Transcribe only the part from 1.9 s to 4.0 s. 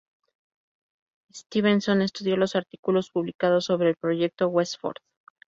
estudió los artículos publicados sobre el